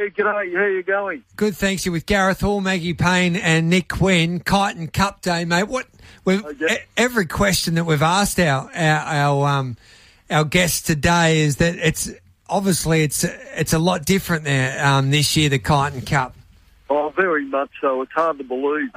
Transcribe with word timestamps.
Hey, 0.00 0.08
g'day. 0.08 0.56
How 0.56 0.64
you 0.64 0.82
going? 0.82 1.22
Good, 1.36 1.54
thanks. 1.54 1.84
You 1.84 1.92
with 1.92 2.06
Gareth 2.06 2.40
Hall, 2.40 2.62
Maggie 2.62 2.94
Payne, 2.94 3.36
and 3.36 3.68
Nick 3.68 3.88
Quinn. 3.90 4.40
Kyneton 4.40 4.90
Cup 4.90 5.20
Day, 5.20 5.44
mate. 5.44 5.64
What? 5.64 5.88
We've, 6.24 6.42
Okay. 6.42 6.74
e- 6.76 6.78
every 6.96 7.26
question 7.26 7.74
that 7.74 7.84
we've 7.84 8.00
asked 8.00 8.40
our 8.40 8.70
our 8.74 8.98
our, 9.44 9.46
um, 9.58 9.76
our 10.30 10.44
guests 10.44 10.80
today 10.80 11.40
is 11.42 11.56
that 11.56 11.74
it's 11.76 12.10
obviously 12.48 13.02
it's 13.02 13.24
it's 13.24 13.74
a 13.74 13.78
lot 13.78 14.06
different 14.06 14.44
there 14.44 14.82
um, 14.82 15.10
this 15.10 15.36
year. 15.36 15.50
The 15.50 15.58
Kyneton 15.58 16.06
Cup. 16.06 16.34
Oh, 16.88 17.10
very 17.14 17.44
much 17.44 17.68
so. 17.82 18.00
It's 18.00 18.12
hard 18.12 18.38
to 18.38 18.44
believe 18.44 18.88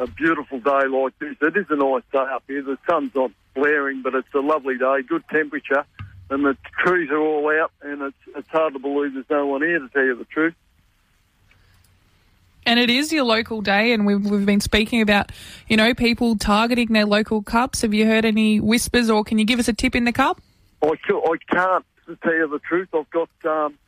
a 0.00 0.08
beautiful 0.08 0.58
day 0.58 0.88
like 0.88 1.16
this. 1.20 1.36
It 1.42 1.56
is 1.56 1.66
a 1.70 1.76
nice 1.76 2.02
day 2.12 2.18
up 2.18 2.42
here. 2.48 2.60
The 2.60 2.76
sun's 2.90 3.14
not 3.14 3.30
blaring, 3.54 4.02
but 4.02 4.16
it's 4.16 4.34
a 4.34 4.40
lovely 4.40 4.78
day. 4.78 5.02
Good 5.08 5.22
temperature, 5.30 5.84
and 6.34 6.44
the 6.44 6.56
trees 6.84 7.10
are 7.10 7.18
all 7.18 7.48
out. 7.50 7.72
And 7.82 8.02
it's 8.02 8.36
it's 8.36 8.48
hard 8.48 8.74
to 8.74 8.78
believe 8.78 9.14
there's 9.14 9.30
no 9.30 9.46
one 9.46 9.62
here 9.62 9.78
to 9.78 9.88
tell 9.88 10.04
you 10.04 10.16
the 10.16 10.24
truth. 10.24 10.54
And 12.66 12.80
it 12.80 12.88
is 12.88 13.12
your 13.12 13.24
local 13.24 13.60
day, 13.60 13.92
and 13.92 14.06
we've, 14.06 14.24
we've 14.24 14.46
been 14.46 14.60
speaking 14.60 15.02
about, 15.02 15.30
you 15.68 15.76
know, 15.76 15.92
people 15.92 16.36
targeting 16.36 16.94
their 16.94 17.04
local 17.04 17.42
cups. 17.42 17.82
Have 17.82 17.92
you 17.92 18.06
heard 18.06 18.24
any 18.24 18.58
whispers, 18.58 19.10
or 19.10 19.22
can 19.22 19.38
you 19.38 19.44
give 19.44 19.58
us 19.58 19.68
a 19.68 19.74
tip 19.74 19.94
in 19.94 20.04
the 20.04 20.12
cup? 20.12 20.40
I, 20.82 20.94
I 21.06 21.36
can't 21.50 21.84
to 22.06 22.16
tell 22.16 22.34
you 22.34 22.48
the 22.48 22.58
truth. 22.60 22.88
I've 22.94 23.10
got 23.10 23.28
um, 23.44 23.78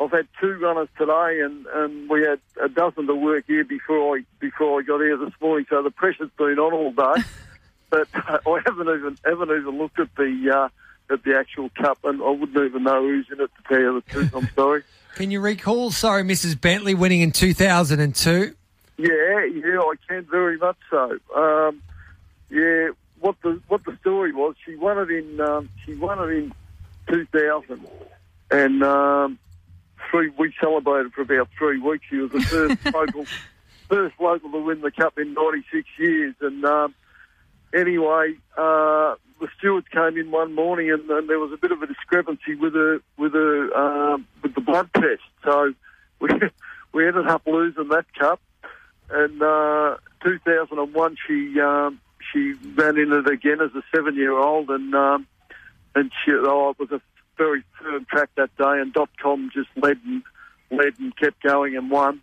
I've 0.00 0.10
had 0.10 0.26
two 0.40 0.54
runners 0.54 0.88
today, 0.98 1.40
and, 1.42 1.66
and 1.66 2.08
we 2.08 2.22
had 2.22 2.40
a 2.62 2.68
dozen 2.68 3.06
to 3.06 3.14
work 3.14 3.44
here 3.46 3.64
before 3.64 4.16
I 4.16 4.24
before 4.40 4.80
I 4.80 4.82
got 4.82 5.00
here 5.00 5.18
this 5.18 5.34
morning. 5.40 5.66
So 5.68 5.82
the 5.82 5.90
pressure's 5.90 6.30
been 6.38 6.58
on 6.58 6.72
all 6.72 6.92
day. 6.92 7.22
but 7.90 8.08
I 8.14 8.60
haven't 8.66 8.88
even 8.88 9.18
haven't 9.24 9.50
even 9.50 9.78
looked 9.78 10.00
at 10.00 10.14
the 10.16 10.50
uh, 10.54 10.68
at 11.10 11.22
the 11.24 11.36
actual 11.36 11.70
cup, 11.70 11.98
and 12.04 12.22
I 12.22 12.30
wouldn't 12.30 12.56
even 12.56 12.82
know 12.82 13.02
who's 13.02 13.26
in 13.30 13.40
it 13.40 13.50
to 13.56 13.68
tell 13.68 13.80
you 13.80 13.94
the 13.94 14.10
truth. 14.12 14.34
I'm 14.34 14.48
sorry. 14.54 14.82
Can 15.14 15.30
you 15.30 15.40
recall? 15.40 15.90
Sorry, 15.90 16.22
Mrs. 16.22 16.60
Bentley 16.60 16.94
winning 16.94 17.20
in 17.20 17.30
two 17.30 17.54
thousand 17.54 18.00
and 18.00 18.14
two. 18.14 18.54
Yeah, 18.96 19.44
yeah, 19.44 19.80
I 19.80 19.94
can 20.08 20.24
very 20.24 20.56
much 20.56 20.76
so. 20.88 21.18
Um, 21.34 21.82
yeah, 22.48 22.90
what 23.20 23.36
the 23.42 23.60
what 23.68 23.84
the 23.84 23.96
story 24.00 24.32
was, 24.32 24.54
she 24.64 24.76
won 24.76 24.98
it 24.98 25.10
in 25.10 25.40
um, 25.40 25.68
she 25.84 25.94
won 25.94 26.18
it 26.18 26.32
in 26.32 26.52
2000, 27.08 27.86
and 28.50 28.82
um, 28.82 29.38
three 30.10 30.30
we 30.38 30.52
celebrated 30.60 31.12
for 31.12 31.22
about 31.22 31.48
three 31.58 31.80
weeks. 31.80 32.04
She 32.08 32.16
was 32.16 32.30
the 32.30 32.40
first 32.40 32.84
local 32.94 33.26
first 33.88 34.14
local 34.20 34.50
to 34.50 34.58
win 34.58 34.80
the 34.80 34.90
cup 34.90 35.18
in 35.18 35.34
96 35.34 35.88
years, 35.98 36.34
and 36.40 36.64
um, 36.64 36.94
anyway, 37.72 38.34
uh, 38.56 39.14
the 39.44 39.50
stewards 39.58 39.86
came 39.88 40.16
in 40.16 40.30
one 40.30 40.54
morning, 40.54 40.90
and, 40.90 41.08
and 41.10 41.28
there 41.28 41.38
was 41.38 41.52
a 41.52 41.58
bit 41.58 41.70
of 41.70 41.82
a 41.82 41.86
discrepancy 41.86 42.54
with 42.54 42.72
her 42.72 43.00
with 43.18 43.34
her 43.34 43.76
um, 43.76 44.26
with 44.42 44.54
the 44.54 44.62
blood 44.62 44.88
test. 44.94 45.20
So 45.44 45.74
we 46.20 46.30
we 46.94 47.06
ended 47.06 47.26
up 47.26 47.42
losing 47.46 47.88
that 47.88 48.06
cup. 48.18 48.40
And 49.10 49.42
uh, 49.42 49.96
2001, 50.22 51.16
she 51.26 51.60
um, 51.60 52.00
she 52.32 52.54
ran 52.74 52.96
in 52.96 53.12
it 53.12 53.30
again 53.30 53.60
as 53.60 53.74
a 53.74 53.82
seven 53.94 54.14
year 54.14 54.32
old, 54.32 54.70
and 54.70 54.94
um, 54.94 55.26
and 55.94 56.10
she 56.24 56.32
oh, 56.32 56.70
it 56.70 56.78
was 56.78 56.90
a 56.90 57.02
very 57.36 57.62
firm 57.78 58.06
track 58.06 58.30
that 58.36 58.56
day, 58.56 58.80
and 58.80 58.94
dot 58.94 59.10
com 59.20 59.50
just 59.52 59.68
led 59.76 59.98
and 60.06 60.22
led 60.70 60.98
and 60.98 61.14
kept 61.18 61.42
going 61.42 61.76
and 61.76 61.90
won. 61.90 62.22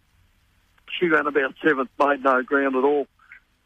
She 0.99 1.05
ran 1.05 1.27
about 1.27 1.53
seventh, 1.63 1.91
made 1.99 2.23
no 2.23 2.41
ground 2.41 2.75
at 2.75 2.83
all 2.83 3.05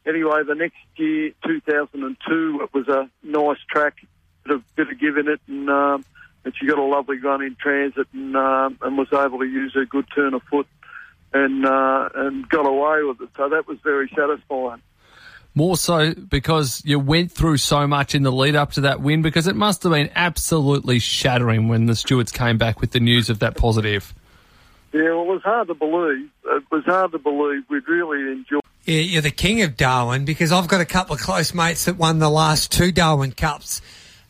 anyway, 0.06 0.44
the 0.48 0.56
next 0.56 0.78
year, 0.96 1.32
2002, 1.46 2.60
it 2.64 2.74
was 2.74 2.88
a 2.88 3.10
nice 3.24 3.58
track, 3.70 3.96
bit 4.44 4.56
of, 4.56 4.76
bit 4.76 4.90
of 4.90 5.00
give 5.00 5.18
in 5.18 5.28
it, 5.28 5.42
and, 5.48 5.70
um, 5.70 6.06
and 6.44 6.54
she 6.60 6.68
got 6.68 6.78
a 6.78 6.84
lovely 6.84 7.18
run 7.20 7.42
in 7.42 7.56
transit 7.56 8.08
and, 8.14 8.36
um, 8.36 8.78
and 8.82 8.98
was 8.98 9.08
able 9.12 9.40
to 9.40 9.46
use 9.46 9.74
her 9.74 9.86
good 9.86 10.06
turn 10.14 10.34
of 10.34 10.44
foot 10.44 10.68
and, 11.34 11.66
uh, 11.66 12.10
and 12.16 12.48
got 12.50 12.66
away 12.66 13.04
with 13.04 13.22
it. 13.22 13.30
So 13.36 13.50
that 13.50 13.68
was 13.68 13.78
very 13.84 14.10
satisfying. 14.16 14.82
More 15.58 15.78
so 15.78 16.14
because 16.14 16.82
you 16.84 17.00
went 17.00 17.32
through 17.32 17.58
so 17.58 17.88
much 17.88 18.14
in 18.14 18.24
the 18.24 18.32
lead 18.32 18.58
up 18.58 18.74
to 18.74 18.82
that 18.82 19.00
win 19.00 19.22
because 19.22 19.48
it 19.48 19.56
must 19.56 19.84
have 19.84 19.94
been 19.94 20.10
absolutely 20.14 21.00
shattering 21.00 21.70
when 21.70 21.86
the 21.86 21.96
stewards 21.96 22.34
came 22.34 22.58
back 22.58 22.82
with 22.82 22.92
the 22.92 23.00
news 23.00 23.30
of 23.30 23.40
that 23.40 23.56
positive. 23.56 24.14
Yeah, 24.92 25.12
well, 25.12 25.22
it 25.22 25.28
was 25.28 25.42
hard 25.44 25.70
to 25.70 25.74
believe. 25.74 26.30
It 26.46 26.64
was 26.72 26.84
hard 26.84 27.14
to 27.14 27.20
believe. 27.20 27.64
We'd 27.70 27.88
really 27.88 28.34
enjoyed 28.34 28.65
You're 28.86 29.22
the 29.24 29.32
king 29.32 29.62
of 29.64 29.76
Darwin 29.78 30.26
because 30.26 30.52
I've 30.52 30.68
got 30.68 30.80
a 30.82 30.86
couple 30.86 31.16
of 31.16 31.22
close 31.22 31.54
mates 31.54 31.86
that 31.86 31.98
won 31.98 32.20
the 32.20 32.30
last 32.30 32.72
two 32.72 32.92
Darwin 32.92 33.32
Cups. 33.32 33.82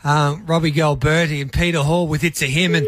Um, 0.03 0.45
Robbie 0.45 0.71
Gilberti 0.71 1.41
and 1.41 1.51
Peter 1.51 1.79
Hall 1.81 2.07
with 2.07 2.23
It's 2.23 2.41
a 2.41 2.45
Him 2.45 2.75
and 2.75 2.87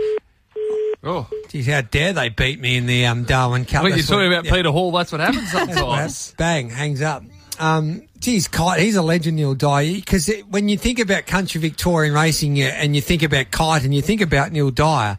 Oh, 1.03 1.27
geez, 1.49 1.67
how 1.67 1.81
dare 1.81 2.11
they 2.13 2.29
beat 2.29 2.59
me 2.59 2.75
in 2.75 2.85
the 2.85 3.05
um, 3.05 3.23
Darwin 3.23 3.65
Cup? 3.65 3.83
when 3.83 3.91
you're 3.91 3.97
That's 3.97 4.09
what- 4.09 4.15
talking 4.17 4.33
about 4.33 4.45
yeah. 4.45 4.51
Peter 4.51 4.71
Hall, 4.71 4.91
that's 4.91 5.11
what 5.11 5.21
happens 5.21 5.51
sometimes. 5.51 6.33
Bang, 6.37 6.69
hangs 6.69 7.01
up. 7.01 7.23
Um, 7.59 8.03
geez, 8.19 8.47
Kite, 8.47 8.79
he's 8.81 8.95
a 8.95 9.01
legend, 9.01 9.37
Neil 9.37 9.53
Dyer. 9.55 9.93
Because 9.95 10.29
when 10.49 10.69
you 10.69 10.77
think 10.77 10.99
about 10.99 11.25
country 11.25 11.59
Victorian 11.61 12.13
racing 12.13 12.55
yeah, 12.55 12.67
and 12.67 12.95
you 12.95 13.01
think 13.01 13.23
about 13.23 13.51
Kite 13.51 13.83
and 13.83 13.93
you 13.93 14.01
think 14.01 14.21
about 14.21 14.51
Neil 14.51 14.69
Dyer, 14.71 15.17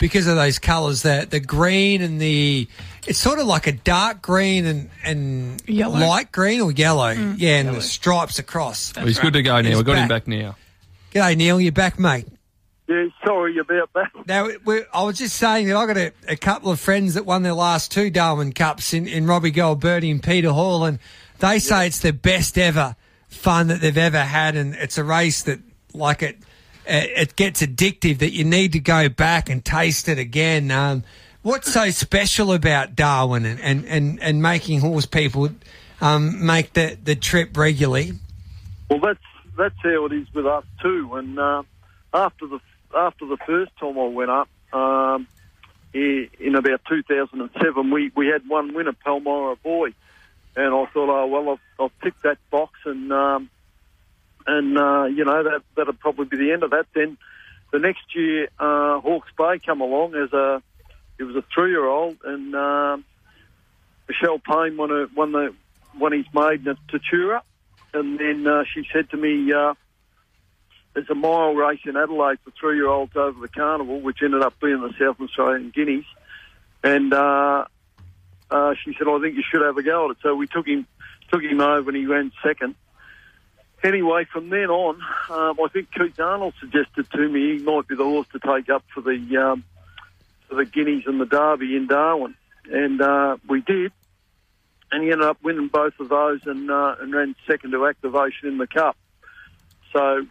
because 0.00 0.26
of 0.26 0.34
those 0.34 0.58
colours, 0.58 1.02
the 1.02 1.28
the 1.30 1.38
green 1.38 2.02
and 2.02 2.20
the 2.20 2.66
it's 3.06 3.18
sort 3.18 3.38
of 3.38 3.46
like 3.46 3.68
a 3.68 3.72
dark 3.72 4.20
green 4.20 4.66
and 4.66 4.90
and 5.04 5.62
Yellow. 5.68 6.00
light 6.00 6.32
green 6.32 6.60
or 6.60 6.72
yellow, 6.72 7.14
mm. 7.14 7.36
yeah, 7.38 7.58
and 7.60 7.76
the 7.76 7.82
stripes 7.82 8.40
across. 8.40 8.92
Well, 8.96 9.06
he's 9.06 9.20
good 9.20 9.34
to 9.34 9.42
go 9.42 9.60
now. 9.60 9.76
We've 9.76 9.84
got 9.84 9.98
him 9.98 10.08
back. 10.08 10.24
back 10.24 10.28
now. 10.28 10.56
G'day, 11.12 11.36
Neil. 11.36 11.60
You're 11.60 11.70
back, 11.70 11.98
mate. 12.00 12.26
Yeah, 12.88 13.06
sorry 13.24 13.56
about 13.58 13.92
that. 13.92 14.08
Now, 14.26 14.48
I 14.92 15.04
was 15.04 15.18
just 15.18 15.36
saying 15.36 15.68
that 15.68 15.76
I 15.76 15.86
got 15.86 15.96
a, 15.96 16.12
a 16.26 16.36
couple 16.36 16.72
of 16.72 16.80
friends 16.80 17.14
that 17.14 17.24
won 17.24 17.44
their 17.44 17.54
last 17.54 17.92
two 17.92 18.10
Darwin 18.10 18.52
Cups 18.52 18.92
in, 18.92 19.06
in 19.06 19.28
Robbie 19.28 19.52
Goldberty 19.52 20.10
and 20.10 20.20
Peter 20.20 20.50
Hall, 20.50 20.84
and 20.84 20.98
they 21.38 21.60
say 21.60 21.86
it's 21.86 22.00
the 22.00 22.12
best 22.12 22.58
ever 22.58 22.96
fun 23.28 23.68
that 23.68 23.80
they've 23.80 23.96
ever 23.96 24.24
had, 24.24 24.56
and 24.56 24.74
it's 24.74 24.98
a 24.98 25.04
race 25.04 25.44
that, 25.44 25.60
like 25.94 26.22
it, 26.24 26.38
it, 26.90 27.36
gets 27.36 27.62
addictive 27.62 28.18
that 28.18 28.32
you 28.32 28.44
need 28.44 28.72
to 28.72 28.80
go 28.80 29.08
back 29.08 29.48
and 29.48 29.64
taste 29.64 30.08
it 30.08 30.18
again. 30.18 30.70
Um, 30.70 31.04
what's 31.42 31.72
so 31.72 31.90
special 31.90 32.52
about 32.52 32.96
Darwin 32.96 33.44
and, 33.44 33.60
and, 33.60 33.84
and, 33.86 34.22
and 34.22 34.42
making 34.42 34.80
horse 34.80 35.06
people 35.06 35.48
um, 36.00 36.44
make 36.44 36.72
the, 36.72 36.98
the 37.02 37.14
trip 37.14 37.56
regularly? 37.56 38.12
Well, 38.88 39.00
that's 39.00 39.20
that's 39.56 39.76
how 39.82 40.06
it 40.06 40.12
is 40.12 40.32
with 40.32 40.46
us 40.46 40.64
too. 40.80 41.14
And 41.14 41.38
uh, 41.38 41.62
after 42.12 42.46
the 42.46 42.60
after 42.96 43.26
the 43.26 43.36
first 43.46 43.72
time 43.78 43.98
I 43.98 44.06
went 44.06 44.30
up 44.30 44.48
um, 44.72 45.26
in 45.92 46.54
about 46.54 46.80
2007, 46.88 47.90
we, 47.90 48.10
we 48.14 48.28
had 48.28 48.48
one 48.48 48.74
winner, 48.74 48.92
Palmyra 48.92 49.56
Boy, 49.56 49.92
and 50.56 50.74
I 50.74 50.86
thought, 50.86 51.08
oh 51.08 51.26
well, 51.26 51.50
I've, 51.50 51.84
I've 51.84 52.00
ticked 52.02 52.22
that 52.22 52.38
box, 52.50 52.72
and 52.84 53.12
um, 53.12 53.50
and 54.46 54.78
uh, 54.78 55.04
you 55.04 55.24
know 55.24 55.42
that 55.42 55.62
that'll 55.76 55.92
probably 55.94 56.26
be 56.26 56.36
the 56.36 56.52
end 56.52 56.62
of 56.62 56.70
that. 56.70 56.86
Then 56.94 57.18
the 57.72 57.78
next 57.78 58.14
year, 58.14 58.48
uh, 58.58 59.00
Hawke's 59.00 59.32
Bay 59.36 59.60
come 59.64 59.80
along 59.80 60.14
as 60.14 60.32
a 60.32 60.62
it 61.18 61.24
was 61.24 61.36
a 61.36 61.44
three 61.54 61.70
year 61.70 61.86
old, 61.86 62.18
and 62.24 62.54
um, 62.54 63.04
Michelle 64.08 64.38
Payne 64.38 64.76
won 64.76 64.90
a, 64.90 65.06
won 65.14 65.32
the 65.32 65.54
won 65.98 66.12
his 66.12 66.26
maiden 66.32 66.68
at 66.68 66.76
Tatura 66.88 67.42
and 67.92 68.18
then 68.18 68.46
uh, 68.46 68.64
she 68.72 68.86
said 68.92 69.10
to 69.10 69.16
me, 69.16 69.52
uh, 69.52 69.74
"There's 70.94 71.10
a 71.10 71.14
mile 71.14 71.54
race 71.54 71.80
in 71.84 71.96
Adelaide 71.96 72.38
for 72.44 72.52
three-year-olds 72.52 73.16
over 73.16 73.40
the 73.40 73.48
carnival, 73.48 74.00
which 74.00 74.18
ended 74.22 74.42
up 74.42 74.54
being 74.60 74.80
the 74.80 74.92
South 74.98 75.20
Australian 75.20 75.70
Guineas." 75.70 76.04
And 76.82 77.12
uh, 77.12 77.64
uh, 78.50 78.74
she 78.84 78.94
said, 78.96 79.08
"I 79.08 79.20
think 79.20 79.36
you 79.36 79.42
should 79.50 79.62
have 79.62 79.76
a 79.76 79.82
go 79.82 80.06
at 80.06 80.12
it." 80.12 80.16
So 80.22 80.34
we 80.34 80.46
took 80.46 80.66
him, 80.66 80.86
took 81.30 81.42
him 81.42 81.60
over, 81.60 81.90
and 81.90 81.96
he 81.96 82.06
ran 82.06 82.32
second. 82.42 82.74
Anyway, 83.82 84.26
from 84.30 84.50
then 84.50 84.68
on, 84.68 84.96
um, 85.30 85.58
I 85.64 85.68
think 85.72 85.88
Keith 85.92 86.20
Arnold 86.20 86.54
suggested 86.60 87.10
to 87.12 87.28
me 87.28 87.56
he 87.56 87.64
might 87.64 87.88
be 87.88 87.96
the 87.96 88.04
horse 88.04 88.26
to 88.32 88.38
take 88.38 88.68
up 88.68 88.84
for 88.92 89.00
the 89.00 89.36
um, 89.36 89.64
for 90.48 90.56
the 90.56 90.64
Guineas 90.64 91.04
and 91.06 91.20
the 91.20 91.24
Derby 91.24 91.76
in 91.76 91.86
Darwin, 91.86 92.34
and 92.70 93.00
uh, 93.00 93.38
we 93.48 93.62
did 93.62 93.92
and 94.92 95.02
he 95.02 95.10
ended 95.10 95.26
up 95.26 95.38
winning 95.42 95.68
both 95.68 95.98
of 96.00 96.08
those 96.08 96.40
and 96.46 96.70
uh, 96.70 96.96
and 97.00 97.12
ran 97.12 97.34
second 97.46 97.72
to 97.72 97.86
activation 97.86 98.48
in 98.48 98.58
the 98.58 98.66
cup. 98.66 98.96
So 99.92 100.26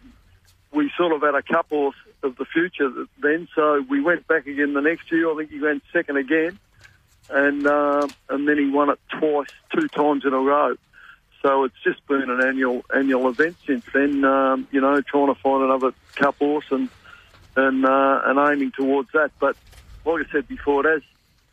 we 0.71 0.91
sort 0.97 1.13
of 1.13 1.21
had 1.21 1.35
a 1.35 1.41
cup 1.41 1.69
horse 1.69 1.95
of 2.23 2.35
the 2.37 2.45
future 2.45 2.89
then. 3.21 3.47
So 3.55 3.83
we 3.89 4.01
went 4.01 4.27
back 4.27 4.47
again 4.47 4.73
the 4.73 4.81
next 4.81 5.11
year. 5.11 5.31
I 5.31 5.35
think 5.35 5.51
he 5.51 5.59
ran 5.59 5.81
second 5.93 6.17
again, 6.17 6.59
and 7.29 7.65
uh, 7.65 8.07
and 8.29 8.47
then 8.47 8.57
he 8.57 8.69
won 8.69 8.89
it 8.89 8.99
twice, 9.19 9.49
two 9.73 9.87
times 9.87 10.25
in 10.25 10.33
a 10.33 10.39
row. 10.39 10.75
So 11.41 11.63
it's 11.63 11.81
just 11.83 12.05
been 12.07 12.29
an 12.29 12.41
annual 12.43 12.83
annual 12.93 13.29
event 13.29 13.55
since 13.65 13.85
then. 13.93 14.25
Um, 14.25 14.67
you 14.71 14.81
know, 14.81 14.99
trying 15.01 15.33
to 15.33 15.35
find 15.35 15.63
another 15.63 15.93
cup 16.15 16.37
horse 16.37 16.65
and 16.69 16.89
and 17.55 17.85
uh, 17.85 18.21
and 18.25 18.39
aiming 18.39 18.71
towards 18.71 19.11
that. 19.13 19.31
But 19.39 19.55
like 20.05 20.27
I 20.27 20.31
said 20.31 20.47
before, 20.47 20.85
it 20.85 20.91
has 20.91 21.01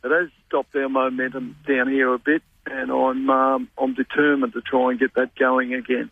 it 0.03 0.11
has 0.11 0.29
stopped 0.47 0.75
our 0.75 0.89
momentum 0.89 1.55
down 1.65 1.87
here 1.89 2.13
a 2.13 2.19
bit, 2.19 2.43
and 2.65 2.91
I'm 2.91 3.29
um, 3.29 3.69
I'm 3.77 3.93
determined 3.93 4.53
to 4.53 4.61
try 4.61 4.91
and 4.91 4.99
get 4.99 5.13
that 5.15 5.35
going 5.35 5.73
again. 5.73 6.09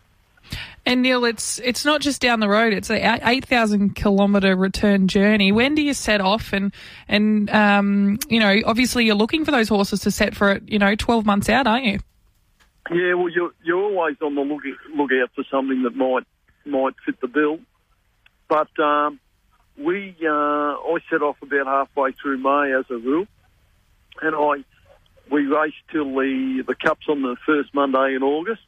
And 0.86 1.02
Neil, 1.02 1.24
it's 1.24 1.58
it's 1.58 1.84
not 1.84 2.00
just 2.00 2.22
down 2.22 2.40
the 2.40 2.48
road; 2.48 2.72
it's 2.72 2.90
a 2.90 3.28
eight 3.28 3.44
thousand 3.44 3.96
kilometre 3.96 4.54
return 4.54 5.08
journey. 5.08 5.50
When 5.50 5.74
do 5.74 5.82
you 5.82 5.92
set 5.92 6.20
off? 6.20 6.52
And 6.52 6.72
and 7.08 7.50
um, 7.50 8.18
you 8.28 8.38
know, 8.38 8.56
obviously, 8.64 9.04
you're 9.04 9.16
looking 9.16 9.44
for 9.44 9.50
those 9.50 9.68
horses 9.68 10.00
to 10.00 10.10
set 10.10 10.34
for 10.36 10.52
it. 10.52 10.62
You 10.68 10.78
know, 10.78 10.94
twelve 10.94 11.26
months 11.26 11.48
out, 11.48 11.66
aren't 11.66 11.84
you? 11.84 11.98
Yeah, 12.90 13.14
well, 13.14 13.28
you're 13.28 13.52
you're 13.64 13.82
always 13.82 14.16
on 14.22 14.34
the 14.34 14.42
look 14.42 14.62
lookout 14.94 15.30
for 15.34 15.44
something 15.50 15.82
that 15.82 15.96
might 15.96 16.24
might 16.64 16.94
fit 17.04 17.20
the 17.20 17.28
bill. 17.28 17.58
But 18.48 18.78
um, 18.78 19.18
we, 19.76 20.16
uh, 20.22 20.30
I 20.30 20.98
set 21.10 21.20
off 21.20 21.36
about 21.42 21.66
halfway 21.66 22.12
through 22.12 22.38
May 22.38 22.72
as 22.78 22.84
a 22.90 22.96
rule, 22.96 23.26
and 24.22 24.34
I 24.36 24.64
we 25.30 25.46
race 25.46 25.74
till 25.90 26.14
the 26.14 26.62
the 26.66 26.74
cups 26.74 27.06
on 27.08 27.22
the 27.22 27.36
first 27.44 27.74
Monday 27.74 28.14
in 28.14 28.22
August. 28.22 28.62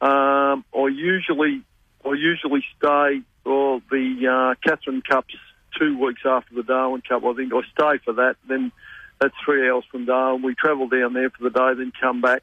Um, 0.00 0.64
I 0.74 0.88
usually 0.88 1.62
I 2.04 2.14
usually 2.14 2.64
stay 2.78 3.22
for 3.44 3.80
the 3.90 4.26
uh, 4.26 4.68
Katherine 4.68 5.02
Cups 5.02 5.34
two 5.78 5.98
weeks 5.98 6.22
after 6.24 6.54
the 6.54 6.62
Darwin 6.62 7.02
Cup. 7.08 7.24
I 7.24 7.34
think 7.34 7.52
I 7.52 7.60
stay 7.72 8.02
for 8.04 8.14
that. 8.14 8.36
Then 8.48 8.72
that's 9.20 9.34
three 9.44 9.68
hours 9.70 9.84
from 9.90 10.06
Darwin. 10.06 10.42
We 10.42 10.54
travel 10.54 10.88
down 10.88 11.12
there 11.12 11.30
for 11.30 11.44
the 11.44 11.50
day, 11.50 11.74
then 11.76 11.92
come 12.00 12.20
back, 12.20 12.42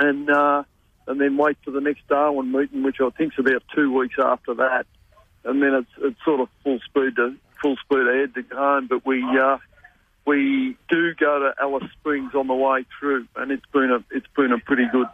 and 0.00 0.28
uh, 0.30 0.64
and 1.06 1.20
then 1.20 1.36
wait 1.36 1.58
for 1.64 1.70
the 1.70 1.80
next 1.80 2.08
Darwin 2.08 2.50
meeting, 2.50 2.82
which 2.82 2.96
I 3.00 3.10
think's 3.10 3.38
about 3.38 3.62
two 3.74 3.92
weeks 3.96 4.16
after 4.18 4.54
that. 4.54 4.86
And 5.44 5.62
then 5.62 5.74
it's 5.74 5.90
it's 5.98 6.24
sort 6.24 6.40
of 6.40 6.48
full 6.64 6.80
speed 6.80 7.16
to 7.16 7.36
full 7.62 7.76
speed 7.76 8.06
ahead 8.08 8.34
to 8.34 8.54
home. 8.54 8.88
But 8.88 9.06
we 9.06 9.22
uh, 9.22 9.58
we 10.26 10.76
do 10.88 11.14
go 11.14 11.38
to 11.38 11.54
Alice 11.60 11.90
Springs 11.98 12.34
on 12.34 12.46
the 12.48 12.54
way 12.54 12.84
through, 12.98 13.26
and 13.36 13.52
it's 13.52 13.66
been 13.72 13.90
a 13.90 14.04
it's 14.10 14.26
been 14.36 14.52
a 14.52 14.58
pretty 14.58 14.86
good 14.90 15.08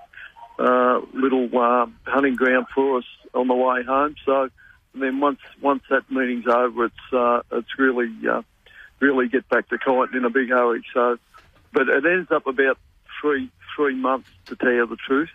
uh, 0.59 1.01
little 1.13 1.49
uh, 1.59 1.87
hunting 2.05 2.35
ground 2.35 2.67
for 2.75 2.99
us 2.99 3.05
on 3.35 3.49
the 3.49 3.55
way 3.55 3.83
home. 3.83 4.15
So 4.25 4.49
and 4.97 5.03
then 5.03 5.21
once 5.21 5.41
once 5.61 5.83
that 5.91 6.11
meeting's 6.11 6.47
over, 6.47 6.87
it's 6.87 7.13
uh, 7.13 7.43
it's 7.53 7.79
really 7.79 8.11
uh, 8.29 8.43
really 9.01 9.29
get 9.29 9.49
back 9.49 9.69
to 9.69 9.79
Kyneton 9.79 10.17
in 10.17 10.25
a 10.25 10.31
big 10.31 10.49
hurry. 10.49 10.83
So, 10.95 11.19
but 11.73 11.89
it 11.89 12.05
ends 12.07 12.31
up 12.31 12.47
about 12.47 12.79
three 13.21 13.51
three 13.77 13.95
months 13.95 14.29
to 14.47 14.57
tell 14.57 14.73
you 14.73 14.87
the 14.87 14.97
truth. 14.97 15.29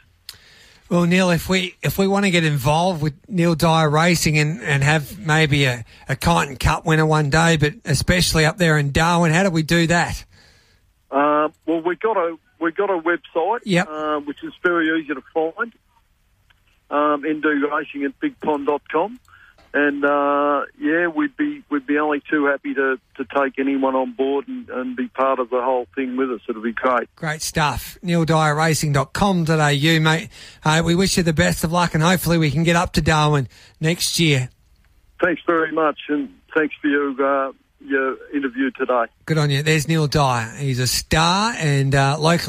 Well, 0.89 1.03
Neil, 1.05 1.29
if 1.29 1.47
we 1.47 1.75
if 1.81 1.97
we 1.97 2.05
want 2.07 2.25
to 2.25 2.31
get 2.31 2.43
involved 2.43 3.01
with 3.01 3.13
Neil 3.29 3.55
Dyer 3.55 3.89
Racing 3.89 4.37
and, 4.37 4.61
and 4.61 4.83
have 4.83 5.17
maybe 5.19 5.63
a, 5.65 5.85
a 6.09 6.15
Kyneton 6.17 6.59
Cup 6.59 6.85
winner 6.85 7.05
one 7.05 7.29
day, 7.29 7.55
but 7.57 7.75
especially 7.85 8.45
up 8.45 8.57
there 8.57 8.77
in 8.77 8.91
Darwin, 8.91 9.31
how 9.31 9.43
do 9.43 9.49
we 9.51 9.63
do 9.63 9.87
that? 9.87 10.25
Uh, 11.09 11.49
well, 11.65 11.81
we 11.81 11.95
got 11.95 12.17
a 12.17 12.37
we 12.59 12.71
got 12.73 12.89
a 12.89 12.97
website, 12.99 13.59
Yep. 13.63 13.87
uh, 13.89 14.19
which 14.19 14.43
is 14.43 14.53
very 14.63 15.01
easy 15.01 15.13
to 15.13 15.21
find. 15.33 15.73
Um, 16.89 17.23
ND 17.25 17.45
Racing 17.71 18.03
at 18.03 18.19
BigPond.com. 18.19 19.19
And 19.73 20.03
uh, 20.03 20.63
yeah, 20.79 21.07
we'd 21.07 21.37
be 21.37 21.63
we'd 21.69 21.87
be 21.87 21.97
only 21.97 22.21
too 22.29 22.45
happy 22.45 22.73
to, 22.73 22.99
to 23.17 23.25
take 23.35 23.57
anyone 23.57 23.95
on 23.95 24.11
board 24.13 24.47
and, 24.47 24.69
and 24.69 24.95
be 24.97 25.07
part 25.07 25.39
of 25.39 25.49
the 25.49 25.61
whole 25.61 25.87
thing 25.95 26.17
with 26.17 26.29
us. 26.29 26.41
It'll 26.49 26.61
be 26.61 26.73
great. 26.73 27.13
Great 27.15 27.41
stuff. 27.41 27.97
NeilDyerRacing.com.au, 28.03 29.99
mate. 29.99 30.29
Uh, 30.65 30.81
we 30.85 30.95
wish 30.95 31.15
you 31.15 31.23
the 31.23 31.31
best 31.31 31.63
of 31.63 31.71
luck 31.71 31.93
and 31.93 32.03
hopefully 32.03 32.37
we 32.37 32.51
can 32.51 32.63
get 32.63 32.75
up 32.75 32.91
to 32.93 33.01
Darwin 33.01 33.47
next 33.79 34.19
year. 34.19 34.49
Thanks 35.23 35.41
very 35.45 35.71
much, 35.71 35.99
and 36.09 36.29
thanks 36.55 36.73
for 36.81 36.87
your 36.87 37.11
uh, 37.11 37.51
your 37.79 38.17
interview 38.33 38.71
today. 38.71 39.05
Good 39.25 39.37
on 39.37 39.49
you. 39.49 39.63
There's 39.63 39.87
Neil 39.87 40.07
Dyer. 40.07 40.49
He's 40.57 40.79
a 40.79 40.87
star 40.87 41.53
and 41.57 41.93
uh, 41.93 42.17
local. 42.19 42.39